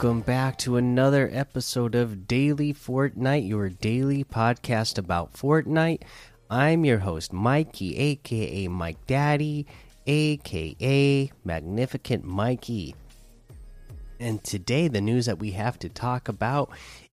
Welcome 0.00 0.22
back 0.22 0.56
to 0.60 0.78
another 0.78 1.28
episode 1.30 1.94
of 1.94 2.26
Daily 2.26 2.72
Fortnite, 2.72 3.46
your 3.46 3.68
daily 3.68 4.24
podcast 4.24 4.96
about 4.96 5.34
Fortnite. 5.34 6.04
I'm 6.48 6.86
your 6.86 7.00
host, 7.00 7.34
Mikey, 7.34 7.98
aka 7.98 8.66
Mike 8.68 9.06
Daddy, 9.06 9.66
aka 10.06 11.30
Magnificent 11.44 12.24
Mikey. 12.24 12.94
And 14.18 14.42
today, 14.42 14.88
the 14.88 15.02
news 15.02 15.26
that 15.26 15.38
we 15.38 15.50
have 15.50 15.78
to 15.80 15.90
talk 15.90 16.28
about 16.28 16.70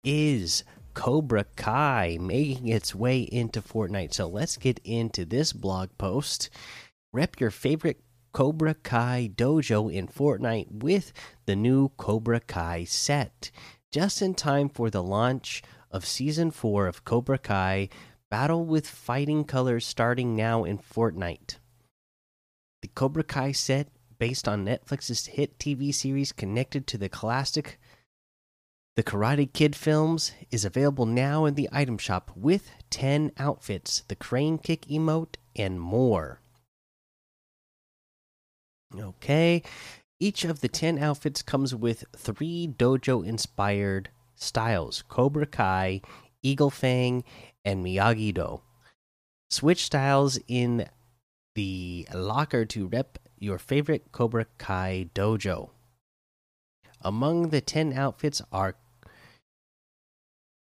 is 0.02 0.64
Cobra 0.94 1.44
Kai 1.54 2.18
making 2.20 2.66
its 2.66 2.96
way 2.96 3.20
into 3.20 3.62
Fortnite. 3.62 4.12
So 4.12 4.26
let's 4.26 4.56
get 4.56 4.80
into 4.82 5.24
this 5.24 5.52
blog 5.52 5.90
post. 5.98 6.50
Rep 7.12 7.38
your 7.38 7.52
favorite 7.52 8.00
Cobra 8.32 8.72
Kai 8.74 9.30
dojo 9.34 9.92
in 9.92 10.08
Fortnite 10.08 10.82
with 10.82 11.12
the 11.44 11.54
new 11.54 11.90
Cobra 11.90 12.40
Kai 12.40 12.84
set. 12.84 13.50
Just 13.90 14.22
in 14.22 14.32
time 14.32 14.70
for 14.70 14.88
the 14.88 15.02
launch 15.02 15.62
of 15.90 16.06
Season 16.06 16.50
4 16.50 16.86
of 16.86 17.04
Cobra 17.04 17.36
Kai 17.36 17.90
Battle 18.30 18.64
with 18.64 18.88
Fighting 18.88 19.44
Colors 19.44 19.84
starting 19.86 20.34
now 20.34 20.64
in 20.64 20.78
Fortnite. 20.78 21.58
The 22.80 22.88
Cobra 22.88 23.22
Kai 23.22 23.52
set, 23.52 23.88
based 24.18 24.48
on 24.48 24.64
Netflix's 24.64 25.26
hit 25.26 25.58
TV 25.58 25.94
series 25.94 26.32
connected 26.32 26.86
to 26.86 26.96
the 26.96 27.10
classic 27.10 27.78
The 28.96 29.02
Karate 29.02 29.52
Kid 29.52 29.76
films, 29.76 30.32
is 30.50 30.64
available 30.64 31.04
now 31.04 31.44
in 31.44 31.54
the 31.54 31.68
item 31.70 31.98
shop 31.98 32.30
with 32.34 32.70
10 32.88 33.32
outfits, 33.36 34.04
the 34.08 34.16
crane 34.16 34.56
kick 34.56 34.86
emote, 34.86 35.34
and 35.54 35.78
more. 35.78 36.40
Okay. 38.98 39.62
Each 40.20 40.44
of 40.44 40.60
the 40.60 40.68
10 40.68 40.98
outfits 40.98 41.42
comes 41.42 41.74
with 41.74 42.04
three 42.16 42.68
dojo 42.68 43.26
inspired 43.26 44.10
styles 44.36 45.02
Cobra 45.08 45.46
Kai, 45.46 46.00
Eagle 46.42 46.70
Fang, 46.70 47.24
and 47.64 47.84
Miyagi 47.84 48.32
Do. 48.34 48.60
Switch 49.50 49.84
styles 49.84 50.38
in 50.48 50.88
the 51.54 52.06
locker 52.14 52.64
to 52.64 52.86
rep 52.86 53.18
your 53.38 53.58
favorite 53.58 54.12
Cobra 54.12 54.46
Kai 54.58 55.10
dojo. 55.14 55.70
Among 57.00 57.48
the 57.48 57.60
10 57.60 57.92
outfits 57.92 58.40
are 58.52 58.76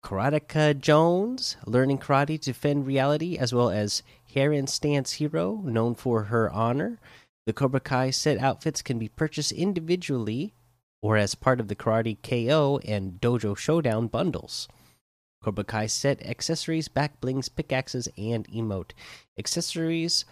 Karateka 0.04 0.80
Jones, 0.80 1.58
learning 1.66 1.98
karate 1.98 2.40
to 2.40 2.52
defend 2.52 2.86
reality, 2.86 3.38
as 3.38 3.54
well 3.54 3.72
as 3.72 4.04
Heron 4.34 4.68
Stance 4.68 5.14
Hero, 5.14 5.62
known 5.64 5.96
for 5.96 6.26
her 6.26 6.52
honor. 6.52 7.00
The 7.46 7.54
Cobra 7.54 7.80
Kai 7.80 8.10
set 8.10 8.40
outfits 8.40 8.82
can 8.82 8.98
be 8.98 9.08
purchased 9.08 9.52
individually 9.52 10.54
or 11.02 11.18
as 11.18 11.36
part 11.36 11.60
of 11.60 11.68
the 11.68 11.76
Karate 11.76 12.18
KO 12.24 12.80
and 12.84 13.22
Dojo 13.22 13.56
Showdown 13.56 14.08
bundles. 14.08 14.68
Cobra 15.44 15.64
Kai 15.64 15.86
set 15.86 16.26
accessories, 16.26 16.88
back 16.88 17.22
blings, 17.22 17.50
pickaxes, 17.50 18.10
and 18.18 18.48
emote. 18.48 18.92
Accessories 19.38 20.26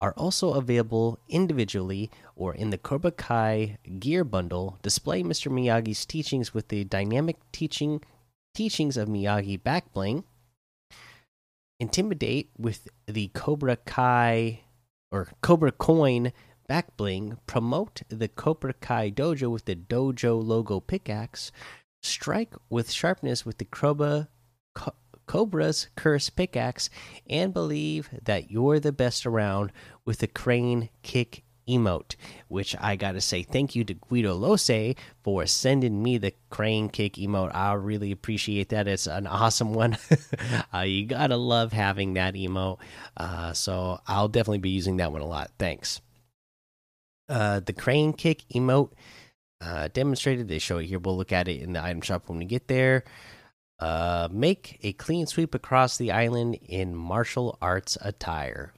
are 0.00 0.14
also 0.16 0.54
available 0.54 1.18
individually 1.28 2.08
or 2.36 2.54
in 2.54 2.70
the 2.70 2.78
Cobra 2.78 3.10
Kai 3.10 3.78
gear 3.98 4.22
bundle. 4.22 4.78
Display 4.82 5.24
Mr. 5.24 5.50
Miyagi's 5.50 6.06
teachings 6.06 6.54
with 6.54 6.68
the 6.68 6.84
dynamic 6.84 7.36
teaching 7.50 8.00
teachings 8.54 8.96
of 8.96 9.08
Miyagi 9.08 9.60
back 9.60 9.92
bling. 9.92 10.22
Intimidate 11.80 12.50
with 12.56 12.86
the 13.08 13.28
Cobra 13.34 13.76
Kai 13.76 14.60
or 15.10 15.28
Cobra 15.40 15.72
Coin 15.72 16.32
back 16.70 16.96
bling, 16.96 17.36
promote 17.48 18.02
the 18.10 18.28
Cobra 18.28 18.72
Kai 18.72 19.10
dojo 19.10 19.50
with 19.50 19.64
the 19.64 19.74
dojo 19.74 20.40
logo 20.40 20.78
pickaxe, 20.78 21.50
strike 22.00 22.54
with 22.68 22.92
sharpness 22.92 23.44
with 23.44 23.58
the 23.58 23.64
Cobra, 23.64 24.28
Co 24.72 24.92
Cobra's 25.26 25.88
curse 25.96 26.30
pickaxe, 26.30 26.88
and 27.28 27.52
believe 27.52 28.08
that 28.22 28.52
you're 28.52 28.78
the 28.78 28.92
best 28.92 29.26
around 29.26 29.72
with 30.04 30.18
the 30.18 30.28
crane 30.28 30.90
kick 31.02 31.42
emote. 31.68 32.14
Which 32.46 32.76
I 32.78 32.94
gotta 32.94 33.20
say, 33.20 33.42
thank 33.42 33.74
you 33.74 33.82
to 33.82 33.94
Guido 33.94 34.34
Lose 34.34 34.94
for 35.24 35.46
sending 35.46 36.00
me 36.00 36.18
the 36.18 36.34
crane 36.50 36.88
kick 36.88 37.14
emote. 37.14 37.52
I 37.52 37.72
really 37.72 38.12
appreciate 38.12 38.68
that. 38.68 38.86
It's 38.86 39.08
an 39.08 39.26
awesome 39.26 39.74
one. 39.74 39.98
uh, 40.72 40.82
you 40.82 41.06
gotta 41.06 41.36
love 41.36 41.72
having 41.72 42.14
that 42.14 42.34
emote. 42.34 42.78
Uh, 43.16 43.54
so 43.54 43.98
I'll 44.06 44.28
definitely 44.28 44.58
be 44.58 44.70
using 44.70 44.98
that 44.98 45.10
one 45.10 45.20
a 45.20 45.26
lot. 45.26 45.50
Thanks 45.58 46.00
uh, 47.30 47.60
the 47.60 47.72
crane 47.72 48.12
kick 48.12 48.42
emote 48.52 48.90
uh, 49.60 49.88
demonstrated. 49.92 50.48
They 50.48 50.58
show 50.58 50.78
it 50.78 50.86
here. 50.86 50.98
We'll 50.98 51.16
look 51.16 51.32
at 51.32 51.48
it 51.48 51.62
in 51.62 51.72
the 51.72 51.82
item 51.82 52.00
shop 52.00 52.28
when 52.28 52.38
we 52.38 52.44
get 52.44 52.68
there. 52.68 53.04
Uh, 53.78 54.28
make 54.30 54.78
a 54.82 54.92
clean 54.92 55.26
sweep 55.26 55.54
across 55.54 55.96
the 55.96 56.12
island 56.12 56.58
in 56.66 56.94
martial 56.94 57.56
arts 57.62 57.96
attire. 58.00 58.74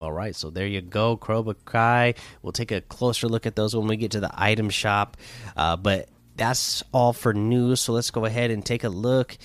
All 0.00 0.12
right, 0.12 0.34
so 0.34 0.50
there 0.50 0.66
you 0.66 0.80
go, 0.80 1.16
Cobra 1.16 1.54
Kai. 1.64 2.14
We'll 2.42 2.52
take 2.52 2.72
a 2.72 2.80
closer 2.80 3.28
look 3.28 3.46
at 3.46 3.56
those 3.56 3.74
when 3.74 3.86
we 3.86 3.96
get 3.96 4.10
to 4.12 4.20
the 4.20 4.30
item 4.32 4.68
shop. 4.68 5.16
Uh, 5.56 5.76
but 5.76 6.08
that's 6.36 6.82
all 6.92 7.12
for 7.12 7.32
news. 7.32 7.80
So 7.80 7.92
let's 7.92 8.10
go 8.10 8.24
ahead 8.24 8.50
and 8.50 8.64
take 8.64 8.84
a 8.84 8.88
look 8.88 9.36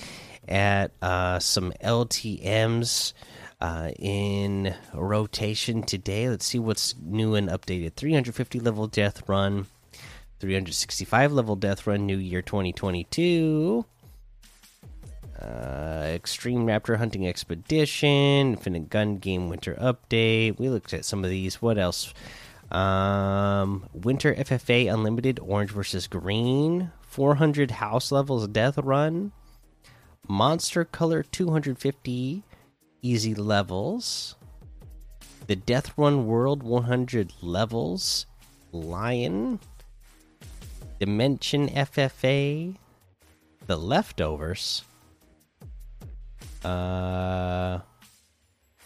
at 0.48 0.92
uh, 1.02 1.40
some 1.40 1.72
LTM's 1.84 3.14
uh, 3.62 3.92
in 3.98 4.74
rotation 4.94 5.84
today. 5.84 6.30
Let's 6.30 6.46
see 6.46 6.60
what's 6.60 6.96
new 7.02 7.36
and 7.36 7.50
updated. 7.50 7.94
350 7.94 8.60
level 8.60 8.88
death 8.88 9.28
run, 9.28 9.68
365 10.40 11.32
level 11.32 11.56
death 11.56 11.86
run, 11.86 12.06
New 12.06 12.18
Year 12.18 12.42
2022. 12.42 13.86
Uh, 15.42 16.04
Extreme 16.08 16.66
Raptor 16.66 16.98
Hunting 16.98 17.26
Expedition, 17.26 18.54
Infinite 18.54 18.90
Gun 18.90 19.18
Game 19.18 19.48
Winter 19.48 19.76
Update. 19.76 20.60
We 20.60 20.68
looked 20.70 20.94
at 20.94 21.06
some 21.06 21.24
of 21.24 21.30
these. 21.30 21.62
What 21.62 21.78
else? 21.78 22.14
Um, 22.72 23.86
Winter 23.94 24.36
FFA 24.36 24.94
Unlimited 24.94 25.40
Orange 25.40 25.72
versus 25.72 26.08
Green, 26.08 26.92
400 27.02 27.72
House 27.72 28.12
Levels 28.12 28.48
Death 28.50 28.78
Run, 28.78 29.32
Monster 30.28 30.84
Color 30.84 31.24
250 31.24 32.44
easy 33.02 33.34
levels. 33.36 34.36
The 35.48 35.56
Death 35.56 35.98
Run 35.98 36.26
World 36.26 36.64
100 36.64 37.34
levels. 37.42 38.26
Lion. 38.72 39.60
Dimension 41.00 41.70
FFA. 41.70 42.76
The 43.66 43.78
Leftovers. 43.78 44.84
Uh. 46.64 47.80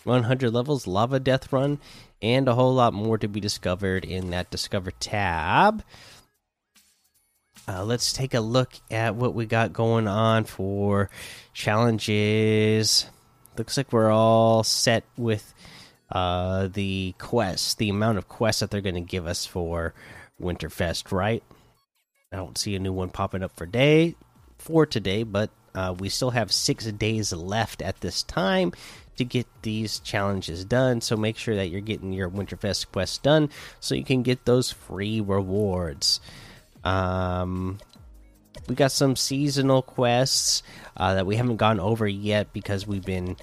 100 0.04 0.54
levels, 0.54 0.86
Lava 0.86 1.20
Death 1.20 1.52
Run, 1.54 1.80
and 2.22 2.48
a 2.48 2.56
whole 2.56 2.74
lot 2.74 2.94
more 2.94 3.18
to 3.18 3.28
be 3.28 3.40
discovered 3.40 4.06
in 4.06 4.32
that 4.32 4.52
Discover 4.52 4.92
tab. 4.92 5.84
Uh, 7.68 7.84
let's 7.86 8.12
take 8.12 8.34
a 8.34 8.42
look 8.42 8.74
at 8.92 9.16
what 9.16 9.34
we 9.34 9.46
got 9.46 9.72
going 9.72 10.08
on 10.08 10.44
for 10.44 11.10
challenges 11.54 13.06
looks 13.58 13.78
like 13.78 13.92
we're 13.92 14.12
all 14.12 14.64
set 14.64 15.04
with 15.18 15.54
uh, 16.12 16.68
the 16.68 17.16
quests, 17.18 17.76
the 17.76 17.90
amount 17.90 18.18
of 18.18 18.28
quests 18.28 18.60
that 18.60 18.72
they're 18.72 18.82
going 18.82 18.96
to 18.96 19.02
give 19.02 19.28
us 19.28 19.46
for 19.46 19.94
Winterfest, 20.42 21.12
right? 21.12 21.44
I 22.32 22.36
don't 22.36 22.58
see 22.58 22.76
a 22.76 22.80
new 22.80 22.94
one 22.94 23.10
popping 23.10 23.44
up 23.44 23.56
for 23.56 23.66
day 23.66 24.16
for 24.58 24.86
today, 24.86 25.24
but 25.24 25.50
uh, 25.76 25.96
we 25.98 26.10
still 26.10 26.32
have 26.32 26.52
six 26.52 26.86
days 26.86 27.34
left 27.34 27.82
at 27.82 28.02
this 28.02 28.24
time 28.24 28.74
to 29.18 29.26
get 29.26 29.48
these 29.62 30.00
challenges 30.00 30.66
done. 30.66 31.02
So 31.02 31.16
make 31.16 31.38
sure 31.38 31.56
that 31.56 31.70
you're 31.70 31.82
getting 31.82 32.14
your 32.14 32.30
Winterfest 32.30 32.92
quests 32.92 33.18
done 33.18 33.50
so 33.80 33.96
you 33.96 34.04
can 34.04 34.24
get 34.24 34.46
those 34.46 34.72
free 34.72 35.22
rewards. 35.22 36.20
Um, 36.84 37.80
we 38.68 38.76
got 38.76 38.92
some 38.92 39.16
seasonal 39.16 39.82
quests 39.82 40.64
uh, 40.98 41.16
that 41.16 41.26
we 41.26 41.36
haven't 41.36 41.58
gone 41.58 41.80
over 41.80 42.08
yet 42.08 42.54
because 42.54 42.88
we've 42.88 43.06
been 43.06 43.36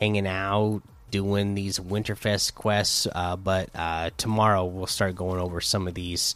hanging 0.00 0.26
out 0.26 0.82
doing 1.10 1.54
these 1.54 1.78
Winterfest 1.78 2.54
quests. 2.54 3.06
Uh, 3.14 3.36
but 3.36 3.70
uh, 3.74 4.10
tomorrow 4.16 4.64
we'll 4.64 4.86
start 4.86 5.14
going 5.14 5.40
over 5.40 5.60
some 5.60 5.86
of 5.86 5.94
these 5.94 6.34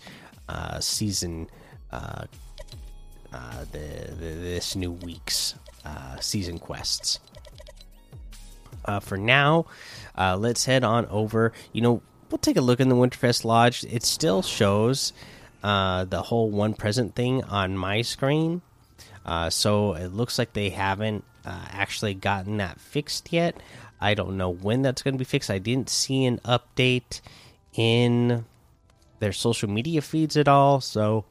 uh, 0.48 0.80
season, 0.80 1.48
uh, 1.92 2.24
uh, 3.32 3.64
the, 3.72 4.12
the, 4.18 4.34
this 4.34 4.76
new 4.76 4.92
week's 4.92 5.54
season 6.20 6.58
quests. 6.58 7.20
for 9.00 9.16
now, 9.16 9.66
let's 10.16 10.64
head 10.64 10.84
on 10.84 11.06
over. 11.06 11.52
You 11.72 11.80
know, 11.80 12.02
we'll 12.30 12.38
take 12.38 12.56
a 12.56 12.60
look 12.60 12.80
in 12.80 12.88
the 12.88 12.96
Winterfest 12.96 13.44
Lodge. 13.44 13.84
It 13.84 14.04
still 14.04 14.42
shows 14.42 15.12
uh, 15.62 16.04
the 16.04 16.22
whole 16.22 16.50
one 16.50 16.74
present 16.74 17.14
thing 17.14 17.44
on 17.44 17.76
my 17.76 18.02
screen. 18.02 18.62
Uh, 19.24 19.50
so 19.50 19.94
it 19.94 20.08
looks 20.08 20.38
like 20.38 20.52
they 20.52 20.70
haven't 20.70 21.24
uh, 21.44 21.66
actually 21.70 22.14
gotten 22.14 22.58
that 22.58 22.80
fixed 22.80 23.32
yet. 23.32 23.56
I 24.00 24.14
don't 24.14 24.36
know 24.36 24.50
when 24.50 24.82
that's 24.82 25.02
going 25.02 25.14
to 25.14 25.18
be 25.18 25.24
fixed. 25.24 25.50
I 25.50 25.58
didn't 25.58 25.90
see 25.90 26.24
an 26.24 26.38
update 26.38 27.20
in 27.74 28.44
their 29.18 29.32
social 29.32 29.68
media 29.68 30.00
feeds 30.00 30.36
at 30.36 30.48
all. 30.48 30.80
So 30.80 31.26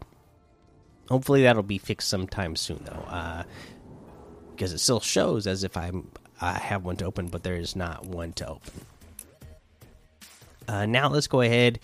Hopefully 1.10 1.42
that'll 1.44 1.64
be 1.64 1.80
fixed 1.80 2.08
sometime 2.08 2.56
soon, 2.56 2.82
though, 2.86 3.04
uh, 3.08 3.44
because 4.52 4.74
it 4.74 4.78
still 4.78 5.00
shows 5.00 5.48
as 5.48 5.64
if 5.64 5.76
I'm 5.76 6.12
I 6.40 6.54
have 6.54 6.86
one 6.86 6.98
to 6.98 7.06
open, 7.06 7.28
but 7.28 7.44
there 7.44 7.56
is 7.56 7.76
not 7.76 8.06
one 8.06 8.32
to 8.34 8.48
open. 8.48 8.86
Uh, 10.68 10.86
now 10.86 11.10
let's 11.10 11.28
go 11.28 11.42
ahead 11.42 11.80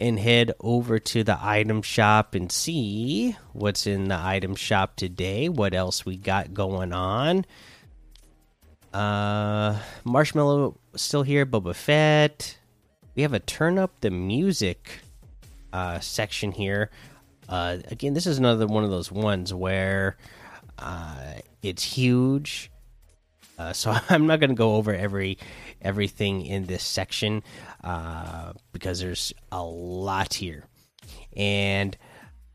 and 0.00 0.18
head 0.18 0.52
over 0.60 0.98
to 0.98 1.22
the 1.22 1.38
item 1.40 1.82
shop 1.82 2.34
and 2.34 2.50
see 2.50 3.36
what's 3.52 3.86
in 3.86 4.08
the 4.08 4.18
item 4.18 4.54
shop 4.54 4.96
today. 4.96 5.48
What 5.48 5.74
else 5.74 6.06
we 6.06 6.16
got 6.16 6.54
going 6.54 6.92
on? 6.92 7.44
Uh, 8.94 9.78
Marshmello 10.04 10.76
still 10.96 11.22
here. 11.22 11.44
Boba 11.44 11.74
Fett. 11.74 12.58
We 13.14 13.22
have 13.22 13.34
a 13.34 13.38
turn 13.40 13.78
up 13.78 14.00
the 14.00 14.10
music 14.10 15.00
uh, 15.72 16.00
section 16.00 16.52
here. 16.52 16.90
Uh, 17.48 17.78
again, 17.88 18.14
this 18.14 18.26
is 18.26 18.38
another 18.38 18.66
one 18.66 18.84
of 18.84 18.90
those 18.90 19.12
ones 19.12 19.52
where 19.52 20.16
uh, 20.78 21.34
it's 21.62 21.82
huge. 21.82 22.69
Uh, 23.60 23.72
so 23.74 23.94
I'm 24.08 24.26
not 24.26 24.40
going 24.40 24.50
to 24.50 24.56
go 24.56 24.76
over 24.76 24.94
every 24.94 25.38
everything 25.82 26.46
in 26.46 26.64
this 26.64 26.82
section 26.82 27.42
uh, 27.84 28.52
because 28.72 29.00
there's 29.00 29.34
a 29.52 29.62
lot 29.62 30.32
here, 30.34 30.64
and 31.36 31.96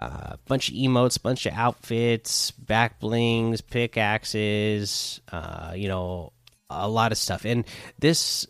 a 0.02 0.06
uh, 0.06 0.36
bunch 0.48 0.70
of 0.70 0.76
emotes, 0.76 1.22
bunch 1.22 1.46
of 1.46 1.54
outfits, 1.54 2.52
back 2.52 3.00
blings, 3.00 3.62
pickaxes, 3.62 5.22
uh, 5.32 5.74
you 5.76 5.88
know, 5.88 6.34
a 6.70 6.90
lot 6.90 7.12
of 7.12 7.18
stuff. 7.18 7.46
And 7.46 7.66
this 8.00 8.48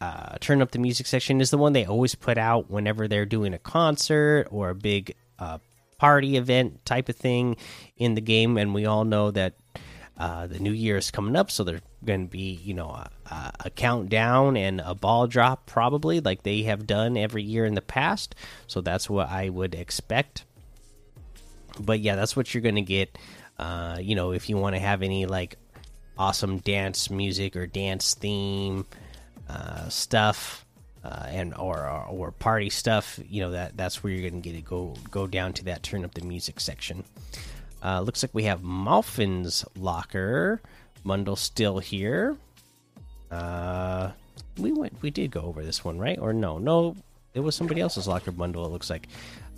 uh, 0.00 0.36
turn 0.40 0.60
up 0.60 0.72
the 0.72 0.78
music 0.78 1.06
section 1.06 1.40
is 1.40 1.50
the 1.50 1.58
one 1.58 1.72
they 1.72 1.86
always 1.86 2.14
put 2.14 2.36
out 2.36 2.70
whenever 2.70 3.08
they're 3.08 3.24
doing 3.24 3.54
a 3.54 3.58
concert 3.58 4.48
or 4.50 4.70
a 4.70 4.74
big 4.74 5.14
party 5.96 6.36
event 6.36 6.84
type 6.84 7.08
of 7.08 7.16
thing 7.16 7.56
in 7.96 8.14
the 8.14 8.20
game. 8.20 8.58
And 8.58 8.74
we 8.74 8.84
all 8.84 9.04
know 9.04 9.30
that 9.30 9.54
uh, 10.16 10.46
the 10.46 10.60
new 10.60 10.72
year 10.72 10.96
is 10.96 11.10
coming 11.10 11.34
up, 11.34 11.50
so 11.50 11.64
there's 11.64 11.80
going 12.04 12.26
to 12.26 12.30
be 12.30 12.60
you 12.62 12.74
know 12.74 12.90
a, 12.90 13.10
a, 13.64 13.70
countdown 13.70 14.56
and 14.56 14.80
a 14.84 14.94
ball 14.94 15.26
drop 15.26 15.66
probably 15.66 16.20
like 16.20 16.42
they 16.42 16.62
have 16.62 16.86
done 16.86 17.16
every 17.16 17.42
year 17.42 17.64
in 17.64 17.74
the 17.74 17.82
past. 17.82 18.34
So 18.68 18.80
that's 18.80 19.10
what 19.10 19.28
I 19.28 19.48
would 19.48 19.74
expect. 19.74 20.44
But 21.80 21.98
yeah, 21.98 22.14
that's 22.14 22.36
what 22.36 22.54
you're 22.54 22.62
going 22.62 22.76
to 22.76 22.82
get. 22.82 23.18
Uh, 23.58 23.98
you 24.00 24.14
know, 24.14 24.32
if 24.32 24.48
you 24.48 24.56
want 24.56 24.76
to 24.76 24.80
have 24.80 25.02
any 25.02 25.26
like 25.26 25.56
awesome 26.16 26.58
dance 26.58 27.10
music 27.10 27.56
or 27.56 27.66
dance 27.66 28.14
theme 28.14 28.86
uh, 29.48 29.88
stuff. 29.88 30.60
Uh, 31.02 31.26
and 31.28 31.54
or, 31.56 31.80
or, 31.80 32.06
or 32.06 32.32
party 32.32 32.70
stuff, 32.70 33.20
you 33.28 33.42
know 33.42 33.50
that 33.50 33.76
that's 33.76 34.02
where 34.02 34.10
you're 34.10 34.30
gonna 34.30 34.40
get 34.40 34.54
it. 34.54 34.64
Go 34.64 34.94
go 35.10 35.26
down 35.26 35.52
to 35.52 35.64
that 35.64 35.82
turn 35.82 36.02
up 36.02 36.14
the 36.14 36.24
music 36.24 36.58
section. 36.58 37.04
Uh, 37.84 38.00
looks 38.00 38.22
like 38.22 38.32
we 38.32 38.44
have 38.44 38.62
Malfin's 38.62 39.64
locker 39.76 40.62
bundle 41.04 41.36
still 41.36 41.78
here. 41.78 42.36
Uh, 43.30 44.10
we 44.56 44.72
went, 44.72 44.94
we 45.02 45.10
did 45.10 45.30
go 45.30 45.42
over 45.42 45.62
this 45.62 45.84
one, 45.84 45.98
right? 45.98 46.18
Or 46.18 46.32
no, 46.32 46.58
no, 46.58 46.96
it 47.34 47.40
was 47.40 47.54
somebody 47.54 47.80
else's 47.80 48.08
locker 48.08 48.32
bundle. 48.32 48.64
It 48.64 48.70
looks 48.70 48.88
like. 48.88 49.08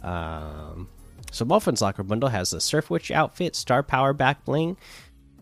Um, 0.02 0.88
so 1.30 1.44
Malfin's 1.44 1.82
locker 1.82 2.02
bundle 2.02 2.28
has 2.28 2.50
the 2.50 2.60
Surf 2.60 2.90
Witch 2.90 3.10
outfit, 3.10 3.54
Star 3.54 3.82
Power 3.82 4.12
back 4.12 4.44
bling, 4.44 4.76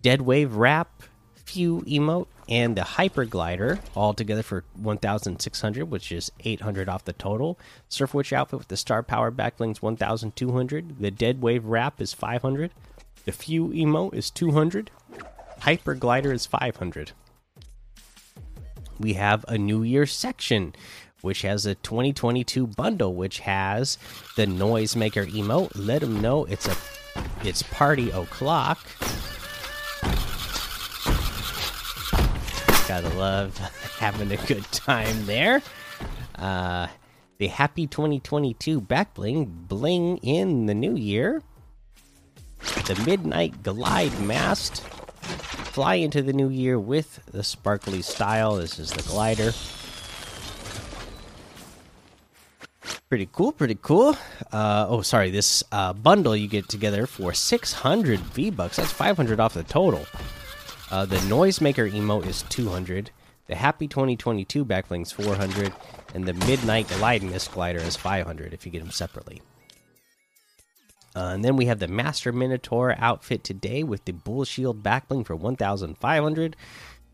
Dead 0.03 0.21
Wave 0.21 0.55
wrap, 0.55 1.03
few 1.37 1.83
emote, 1.83 2.27
and 2.49 2.77
the 2.77 2.85
Hyper 2.85 3.25
Glider 3.25 3.81
all 3.95 4.15
together 4.15 4.43
for 4.43 4.65
1,600, 4.77 5.85
which 5.85 6.13
is 6.13 6.31
800 6.41 6.89
off 6.89 7.05
the 7.05 7.13
total. 7.13 7.59
Surf 7.89 8.15
Witch 8.15 8.33
outfit 8.33 8.59
with 8.59 8.69
the 8.69 8.77
Star 8.77 9.03
Power 9.03 9.31
backblings 9.31 9.83
1,200. 9.83 10.99
The 10.99 11.11
Dead 11.11 11.41
Wave 11.41 11.65
wrap 11.65 12.01
is 12.01 12.13
500. 12.13 12.71
The 13.25 13.33
Few 13.33 13.69
emote 13.69 14.15
is 14.15 14.31
200. 14.31 14.91
Hyper 15.61 15.95
Glider 15.95 16.33
is 16.33 16.47
500. 16.47 17.13
We 18.99 19.15
have 19.15 19.45
a 19.49 19.59
New 19.59 19.83
Year 19.83 20.07
section, 20.07 20.75
which 21.23 21.43
has 21.43 21.67
a 21.67 21.75
2022 21.75 22.67
bundle, 22.67 23.15
which 23.15 23.41
has 23.41 23.99
the 24.37 24.47
Noisemaker 24.47 25.27
emote. 25.33 25.73
Let 25.75 26.03
them 26.03 26.21
know 26.21 26.45
it's 26.45 26.69
a 26.69 26.77
it's 27.43 27.63
party 27.63 28.11
o'clock 28.11 28.87
Gotta 32.87 33.09
love 33.11 33.57
having 33.99 34.31
a 34.31 34.37
good 34.37 34.65
time 34.73 35.27
there. 35.27 35.63
Uh, 36.35 36.89
the 37.39 37.47
Happy 37.47 37.87
2022 37.87 38.81
back 38.81 39.15
bling 39.15 39.45
bling 39.47 40.19
in 40.19 40.67
the 40.67 40.75
new 40.75 40.95
year. 40.95 41.43
The 42.87 43.03
Midnight 43.07 43.63
Glide 43.63 44.19
Mast. 44.21 44.83
Fly 44.83 45.95
into 45.95 46.23
the 46.23 46.33
new 46.33 46.51
year 46.51 46.79
with 46.79 47.21
the 47.33 47.43
sparkly 47.43 48.03
style. 48.03 48.57
This 48.57 48.79
is 48.79 48.93
the 48.93 49.03
glider. 49.03 49.53
Pretty 53.09 53.29
cool, 53.33 53.53
pretty 53.53 53.79
cool. 53.81 54.17
Uh, 54.53 54.87
oh, 54.89 55.03
sorry, 55.03 55.31
this 55.31 55.65
uh, 55.73 55.93
bundle 55.93 56.37
you 56.37 56.49
get 56.49 56.69
together 56.69 57.07
for 57.07 57.33
600 57.33 58.21
V 58.21 58.51
bucks. 58.51 58.77
That's 58.77 58.93
500 58.93 59.41
off 59.41 59.55
the 59.55 59.63
total. 59.63 60.05
Uh, 60.91 61.07
the 61.07 61.17
Noisemaker 61.17 61.91
emote 61.91 62.27
is 62.27 62.43
200. 62.49 63.11
The 63.47 63.55
Happy 63.55 63.89
2022 63.89 64.65
backbling's 64.65 65.13
400, 65.13 65.73
and 66.15 66.27
the 66.27 66.33
Midnight 66.33 66.89
Glide 66.89 67.23
Mist 67.23 67.53
glider 67.53 67.81
is 67.81 67.97
500 67.97 68.55
if 68.55 68.65
you 68.65 68.73
get 68.73 68.81
them 68.81 68.91
separately. 68.91 69.43
Uh, 71.17 71.31
and 71.35 71.45
then 71.45 71.57
we 71.57 71.67
have 71.67 71.79
the 71.79 71.89
Master 71.89 72.33
Minotaur 72.33 72.95
outfit 72.99 73.45
today 73.45 73.83
with 73.83 74.05
the 74.05 74.13
Bull 74.13 74.45
Shield 74.45 74.83
backbling 74.83 75.25
for 75.25 75.37
1,500, 75.37 76.57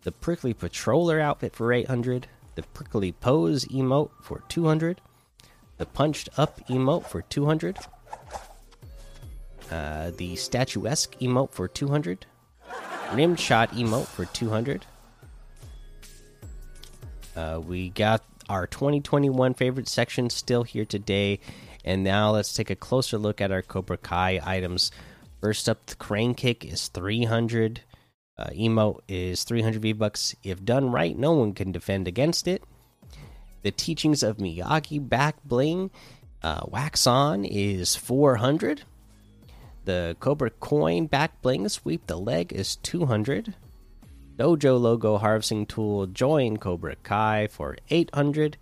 the 0.02 0.12
Prickly 0.12 0.54
Patroller 0.54 1.20
outfit 1.20 1.54
for 1.54 1.72
800, 1.72 2.26
the 2.54 2.62
Prickly 2.62 3.12
Pose 3.12 3.64
emote 3.66 4.10
for 4.22 4.42
200, 4.48 5.00
the 5.76 5.86
Punched 5.86 6.28
Up 6.38 6.66
emote 6.68 7.06
for 7.06 7.22
200, 7.22 7.76
uh, 9.70 10.10
the 10.16 10.34
Statuesque 10.34 11.16
emote 11.20 11.50
for 11.50 11.68
200, 11.68 12.24
Rimshot 13.10 13.38
shot 13.38 13.70
emote 13.72 14.06
for 14.06 14.24
200. 14.24 14.86
Uh, 17.36 17.60
we 17.64 17.90
got 17.90 18.22
our 18.48 18.66
2021 18.66 19.54
favorite 19.54 19.88
section 19.88 20.30
still 20.30 20.62
here 20.62 20.84
today. 20.84 21.40
And 21.84 22.04
now 22.04 22.30
let's 22.30 22.52
take 22.52 22.70
a 22.70 22.76
closer 22.76 23.18
look 23.18 23.40
at 23.40 23.50
our 23.50 23.62
Cobra 23.62 23.96
Kai 23.96 24.40
items. 24.44 24.90
First 25.40 25.68
up, 25.68 25.86
the 25.86 25.96
crane 25.96 26.34
kick 26.34 26.64
is 26.64 26.88
300. 26.88 27.80
Uh, 28.38 28.50
emote 28.50 29.00
is 29.08 29.44
300 29.44 29.82
V 29.82 29.92
bucks. 29.92 30.34
If 30.42 30.64
done 30.64 30.90
right, 30.90 31.16
no 31.18 31.32
one 31.32 31.52
can 31.52 31.72
defend 31.72 32.06
against 32.06 32.46
it. 32.46 32.62
The 33.62 33.70
teachings 33.70 34.22
of 34.22 34.38
Miyagi 34.38 35.06
back 35.08 35.36
bling 35.44 35.90
uh, 36.42 36.60
wax 36.66 37.06
on 37.06 37.44
is 37.44 37.96
400. 37.96 38.82
The 39.84 40.16
Cobra 40.20 40.50
coin 40.50 41.06
back 41.06 41.40
bling 41.42 41.68
sweep 41.68 42.06
the 42.06 42.16
leg 42.16 42.52
is 42.52 42.76
200. 42.76 43.54
Dojo 44.36 44.80
logo 44.80 45.18
harvesting 45.18 45.66
tool 45.66 46.06
join 46.06 46.56
Cobra 46.56 46.96
Kai 46.96 47.46
for 47.46 47.76
800. 47.88 48.56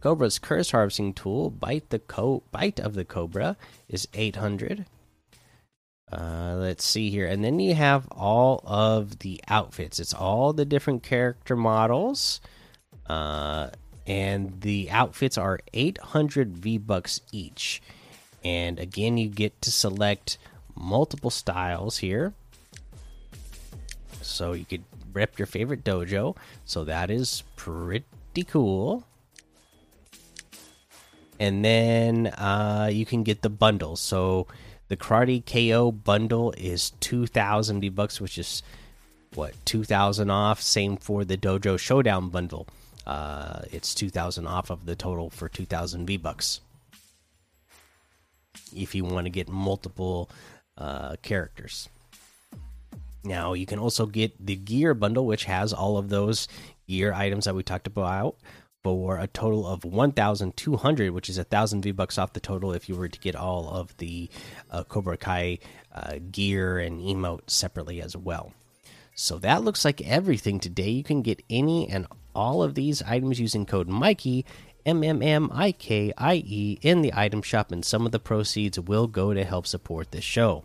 Cobra's 0.00 0.38
curse 0.38 0.70
harvesting 0.70 1.12
tool 1.12 1.50
bite 1.50 1.90
the 1.90 1.98
co 1.98 2.42
bite 2.50 2.80
of 2.80 2.94
the 2.94 3.04
cobra 3.04 3.56
is 3.88 4.08
800. 4.14 4.86
Uh, 6.10 6.56
let's 6.58 6.84
see 6.84 7.10
here, 7.10 7.26
and 7.26 7.44
then 7.44 7.60
you 7.60 7.74
have 7.74 8.08
all 8.10 8.62
of 8.64 9.20
the 9.20 9.40
outfits. 9.46 10.00
It's 10.00 10.14
all 10.14 10.52
the 10.52 10.64
different 10.64 11.04
character 11.04 11.54
models, 11.54 12.40
uh, 13.06 13.70
and 14.06 14.60
the 14.60 14.90
outfits 14.90 15.38
are 15.38 15.60
800 15.72 16.56
V 16.56 16.78
bucks 16.78 17.20
each. 17.30 17.80
And 18.42 18.80
again, 18.80 19.18
you 19.18 19.28
get 19.28 19.60
to 19.62 19.70
select 19.70 20.38
multiple 20.74 21.30
styles 21.30 21.98
here. 21.98 22.34
So 24.22 24.52
you 24.52 24.64
could 24.64 24.84
rep 25.12 25.38
your 25.38 25.46
favorite 25.46 25.84
dojo. 25.84 26.36
So 26.64 26.84
that 26.84 27.10
is 27.10 27.42
pretty 27.56 28.44
cool. 28.46 29.04
And 31.38 31.64
then 31.64 32.26
uh, 32.26 32.90
you 32.92 33.06
can 33.06 33.22
get 33.22 33.42
the 33.42 33.48
bundle. 33.48 33.96
So 33.96 34.46
the 34.88 34.96
Karate 34.96 35.44
KO 35.44 35.90
bundle 35.90 36.52
is 36.58 36.90
2,000 37.00 37.80
V 37.80 37.88
bucks, 37.88 38.20
which 38.20 38.36
is 38.38 38.62
what 39.34 39.54
2,000 39.64 40.30
off. 40.30 40.60
Same 40.60 40.96
for 40.96 41.24
the 41.24 41.36
Dojo 41.36 41.78
Showdown 41.78 42.28
bundle. 42.28 42.66
Uh, 43.06 43.62
it's 43.72 43.94
2,000 43.94 44.46
off 44.46 44.70
of 44.70 44.86
the 44.86 44.94
total 44.94 45.30
for 45.30 45.48
2,000 45.48 46.06
V 46.06 46.16
bucks. 46.16 46.60
If 48.76 48.94
you 48.94 49.04
want 49.04 49.26
to 49.26 49.30
get 49.30 49.48
multiple 49.48 50.28
uh, 50.80 51.16
characters. 51.22 51.88
Now 53.22 53.52
you 53.52 53.66
can 53.66 53.78
also 53.78 54.06
get 54.06 54.44
the 54.44 54.56
gear 54.56 54.94
bundle, 54.94 55.26
which 55.26 55.44
has 55.44 55.72
all 55.72 55.98
of 55.98 56.08
those 56.08 56.48
gear 56.88 57.12
items 57.12 57.44
that 57.44 57.54
we 57.54 57.62
talked 57.62 57.86
about 57.86 58.36
for 58.82 59.18
a 59.18 59.26
total 59.26 59.66
of 59.66 59.84
1,200, 59.84 61.10
which 61.10 61.28
is 61.28 61.36
a 61.36 61.44
thousand 61.44 61.82
V 61.82 61.90
bucks 61.92 62.16
off 62.16 62.32
the 62.32 62.40
total 62.40 62.72
if 62.72 62.88
you 62.88 62.96
were 62.96 63.08
to 63.08 63.20
get 63.20 63.36
all 63.36 63.68
of 63.68 63.94
the 63.98 64.30
uh, 64.70 64.82
Cobra 64.84 65.18
Kai 65.18 65.58
uh, 65.94 66.14
gear 66.32 66.78
and 66.78 67.00
emote 67.00 67.50
separately 67.50 68.00
as 68.00 68.16
well. 68.16 68.54
So 69.14 69.38
that 69.40 69.62
looks 69.62 69.84
like 69.84 70.00
everything 70.00 70.60
today. 70.60 70.88
You 70.88 71.04
can 71.04 71.20
get 71.20 71.42
any 71.50 71.88
and 71.90 72.06
all 72.34 72.62
of 72.62 72.74
these 72.74 73.02
items 73.02 73.38
using 73.38 73.66
code 73.66 73.88
Mikey 73.88 74.46
M 74.86 75.04
M 75.04 75.22
M 75.22 75.50
I 75.52 75.72
K 75.72 76.12
I 76.16 76.36
E 76.36 76.78
in 76.80 77.02
the 77.02 77.12
item 77.14 77.42
shop, 77.42 77.70
and 77.70 77.84
some 77.84 78.06
of 78.06 78.12
the 78.12 78.18
proceeds 78.18 78.80
will 78.80 79.06
go 79.06 79.34
to 79.34 79.44
help 79.44 79.66
support 79.66 80.10
this 80.10 80.24
show. 80.24 80.64